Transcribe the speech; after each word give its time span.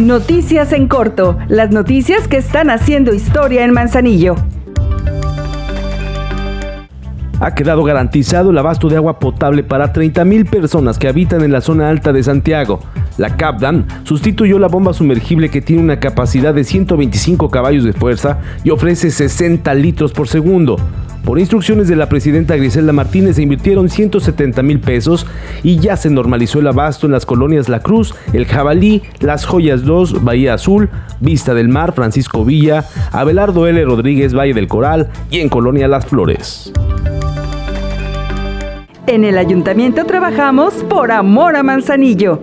Noticias 0.00 0.72
en 0.72 0.88
corto, 0.88 1.36
las 1.48 1.72
noticias 1.72 2.26
que 2.26 2.38
están 2.38 2.70
haciendo 2.70 3.12
historia 3.12 3.66
en 3.66 3.74
Manzanillo. 3.74 4.34
Ha 7.38 7.54
quedado 7.54 7.84
garantizado 7.84 8.48
el 8.48 8.56
abasto 8.56 8.88
de 8.88 8.96
agua 8.96 9.18
potable 9.18 9.62
para 9.62 9.92
30.000 9.92 10.48
personas 10.48 10.98
que 10.98 11.06
habitan 11.06 11.42
en 11.42 11.52
la 11.52 11.60
zona 11.60 11.90
alta 11.90 12.14
de 12.14 12.22
Santiago. 12.22 12.80
La 13.18 13.36
Capdan 13.36 13.86
sustituyó 14.04 14.58
la 14.58 14.68
bomba 14.68 14.94
sumergible 14.94 15.50
que 15.50 15.60
tiene 15.60 15.82
una 15.82 16.00
capacidad 16.00 16.54
de 16.54 16.64
125 16.64 17.50
caballos 17.50 17.84
de 17.84 17.92
fuerza 17.92 18.38
y 18.64 18.70
ofrece 18.70 19.10
60 19.10 19.74
litros 19.74 20.12
por 20.12 20.28
segundo. 20.28 20.78
Por 21.24 21.38
instrucciones 21.38 21.88
de 21.88 21.96
la 21.96 22.08
presidenta 22.08 22.56
Griselda 22.56 22.92
Martínez 22.92 23.36
se 23.36 23.42
invirtieron 23.42 23.88
170 23.88 24.62
mil 24.62 24.80
pesos 24.80 25.26
y 25.62 25.78
ya 25.78 25.96
se 25.96 26.10
normalizó 26.10 26.60
el 26.60 26.66
abasto 26.66 27.06
en 27.06 27.12
las 27.12 27.26
colonias 27.26 27.68
La 27.68 27.80
Cruz, 27.80 28.14
El 28.32 28.46
Jabalí, 28.46 29.02
Las 29.20 29.44
Joyas 29.44 29.84
2, 29.84 30.24
Bahía 30.24 30.54
Azul, 30.54 30.88
Vista 31.20 31.54
del 31.54 31.68
Mar, 31.68 31.92
Francisco 31.92 32.44
Villa, 32.44 32.84
Abelardo 33.12 33.66
L. 33.66 33.84
Rodríguez, 33.84 34.34
Valle 34.34 34.54
del 34.54 34.68
Coral 34.68 35.10
y 35.30 35.40
en 35.40 35.48
Colonia 35.48 35.88
Las 35.88 36.06
Flores. 36.06 36.72
En 39.06 39.24
el 39.24 39.38
ayuntamiento 39.38 40.04
trabajamos 40.04 40.74
por 40.84 41.10
amor 41.10 41.56
a 41.56 41.62
Manzanillo. 41.62 42.40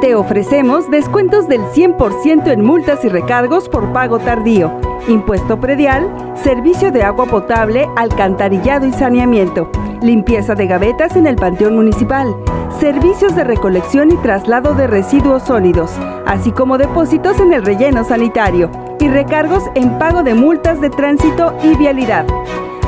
Te 0.00 0.14
ofrecemos 0.14 0.90
descuentos 0.90 1.48
del 1.48 1.62
100% 1.62 2.52
en 2.52 2.62
multas 2.62 3.02
y 3.04 3.08
recargos 3.08 3.68
por 3.70 3.94
pago 3.94 4.18
tardío, 4.18 4.70
impuesto 5.08 5.58
predial, 5.58 6.34
servicio 6.42 6.92
de 6.92 7.02
agua 7.02 7.24
potable, 7.24 7.88
alcantarillado 7.96 8.86
y 8.86 8.92
saneamiento, 8.92 9.70
limpieza 10.02 10.54
de 10.54 10.66
gavetas 10.66 11.16
en 11.16 11.26
el 11.26 11.36
Panteón 11.36 11.76
Municipal, 11.76 12.36
servicios 12.78 13.34
de 13.34 13.44
recolección 13.44 14.12
y 14.12 14.16
traslado 14.16 14.74
de 14.74 14.86
residuos 14.86 15.44
sólidos, 15.44 15.92
así 16.26 16.52
como 16.52 16.76
depósitos 16.76 17.40
en 17.40 17.54
el 17.54 17.64
relleno 17.64 18.04
sanitario 18.04 18.70
y 19.00 19.08
recargos 19.08 19.62
en 19.74 19.98
pago 19.98 20.22
de 20.22 20.34
multas 20.34 20.78
de 20.82 20.90
tránsito 20.90 21.54
y 21.64 21.74
vialidad. 21.74 22.26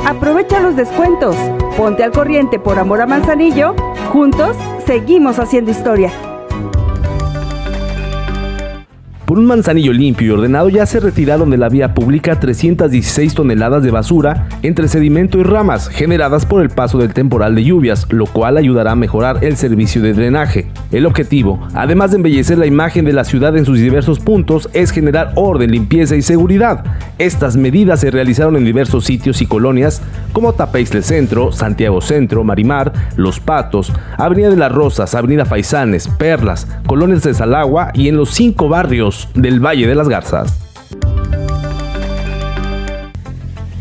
Aprovecha 0.05 0.59
los 0.59 0.75
descuentos. 0.75 1.35
Ponte 1.75 2.03
al 2.03 2.11
corriente 2.11 2.59
por 2.59 2.77
amor 2.77 3.01
a 3.01 3.07
Manzanillo. 3.07 3.73
Juntos 4.11 4.55
seguimos 4.85 5.39
haciendo 5.39 5.71
historia. 5.71 6.11
Por 9.29 9.37
un 9.37 9.45
manzanillo 9.45 9.93
limpio 9.93 10.25
y 10.25 10.31
ordenado 10.31 10.69
ya 10.69 10.87
se 10.87 10.99
retiraron 10.99 11.51
de 11.51 11.57
la 11.59 11.69
vía 11.69 11.93
pública 11.93 12.39
316 12.39 13.35
toneladas 13.35 13.83
de 13.83 13.91
basura 13.91 14.47
entre 14.63 14.87
sedimento 14.87 15.37
y 15.37 15.43
ramas 15.43 15.87
generadas 15.87 16.47
por 16.47 16.63
el 16.63 16.69
paso 16.69 16.97
del 16.97 17.13
temporal 17.13 17.53
de 17.53 17.63
lluvias, 17.63 18.07
lo 18.09 18.25
cual 18.25 18.57
ayudará 18.57 18.93
a 18.93 18.95
mejorar 18.95 19.43
el 19.43 19.55
servicio 19.55 20.01
de 20.01 20.13
drenaje. 20.13 20.71
El 20.91 21.05
objetivo, 21.05 21.59
además 21.75 22.09
de 22.09 22.17
embellecer 22.17 22.57
la 22.57 22.65
imagen 22.65 23.05
de 23.05 23.13
la 23.13 23.23
ciudad 23.23 23.55
en 23.55 23.65
sus 23.65 23.77
diversos 23.77 24.19
puntos, 24.19 24.67
es 24.73 24.89
generar 24.89 25.33
orden, 25.35 25.73
limpieza 25.73 26.15
y 26.15 26.23
seguridad. 26.23 26.83
Estas 27.19 27.55
medidas 27.55 27.99
se 27.99 28.09
realizaron 28.09 28.55
en 28.55 28.65
diversos 28.65 29.05
sitios 29.05 29.43
y 29.43 29.45
colonias 29.45 30.01
como 30.33 30.53
Tapeisle 30.53 31.03
Centro, 31.03 31.51
Santiago 31.51 32.01
Centro, 32.01 32.43
Marimar, 32.43 32.93
Los 33.15 33.39
Patos, 33.39 33.93
Avenida 34.17 34.49
de 34.49 34.55
las 34.55 34.71
Rosas, 34.71 35.13
Avenida 35.13 35.45
Faisanes, 35.45 36.07
Perlas, 36.07 36.65
Colonias 36.87 37.21
de 37.21 37.35
Salagua 37.35 37.91
y 37.93 38.07
en 38.07 38.17
los 38.17 38.31
cinco 38.31 38.69
barrios 38.69 39.18
del 39.33 39.59
Valle 39.59 39.87
de 39.87 39.95
las 39.95 40.07
Garzas. 40.07 40.69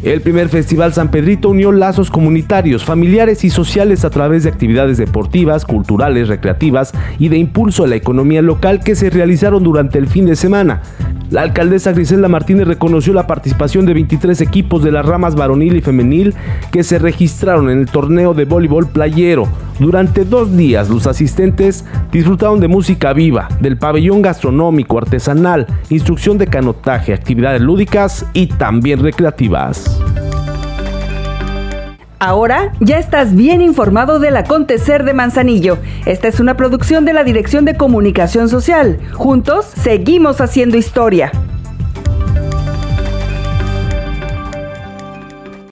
El 0.02 0.20
primer 0.20 0.48
Festival 0.48 0.92
San 0.92 1.10
Pedrito 1.10 1.50
unió 1.50 1.72
lazos 1.72 2.08
comunitarios, 2.08 2.84
familiares 2.84 3.42
y 3.42 3.50
sociales 3.50 4.04
a 4.04 4.10
través 4.10 4.44
de 4.44 4.48
actividades 4.48 4.96
deportivas, 4.96 5.64
culturales, 5.64 6.28
recreativas 6.28 6.92
y 7.18 7.28
de 7.28 7.36
impulso 7.36 7.82
a 7.82 7.88
la 7.88 7.96
economía 7.96 8.40
local 8.40 8.80
que 8.84 8.94
se 8.94 9.10
realizaron 9.10 9.64
durante 9.64 9.98
el 9.98 10.06
fin 10.06 10.24
de 10.26 10.36
semana. 10.36 10.82
La 11.30 11.42
alcaldesa 11.42 11.92
Griselda 11.92 12.28
Martínez 12.28 12.68
reconoció 12.68 13.12
la 13.12 13.26
participación 13.26 13.86
de 13.86 13.94
23 13.94 14.40
equipos 14.40 14.84
de 14.84 14.92
las 14.92 15.04
ramas 15.04 15.34
varonil 15.34 15.76
y 15.76 15.82
femenil 15.82 16.32
que 16.70 16.84
se 16.84 17.00
registraron 17.00 17.68
en 17.68 17.80
el 17.80 17.86
torneo 17.86 18.34
de 18.34 18.44
voleibol 18.44 18.86
playero. 18.86 19.48
Durante 19.78 20.24
dos 20.24 20.56
días 20.56 20.88
los 20.88 21.06
asistentes 21.06 21.84
disfrutaron 22.10 22.58
de 22.58 22.68
música 22.68 23.12
viva, 23.12 23.48
del 23.60 23.78
pabellón 23.78 24.22
gastronómico, 24.22 24.98
artesanal, 24.98 25.66
instrucción 25.88 26.36
de 26.36 26.48
canotaje, 26.48 27.14
actividades 27.14 27.60
lúdicas 27.60 28.26
y 28.32 28.48
también 28.48 29.00
recreativas. 29.00 30.00
Ahora 32.20 32.72
ya 32.80 32.98
estás 32.98 33.36
bien 33.36 33.62
informado 33.62 34.18
del 34.18 34.36
acontecer 34.36 35.04
de 35.04 35.14
Manzanillo. 35.14 35.78
Esta 36.04 36.26
es 36.26 36.40
una 36.40 36.56
producción 36.56 37.04
de 37.04 37.12
la 37.12 37.22
Dirección 37.22 37.64
de 37.64 37.76
Comunicación 37.76 38.48
Social. 38.48 38.98
Juntos 39.12 39.66
seguimos 39.66 40.40
haciendo 40.40 40.76
historia. 40.76 41.30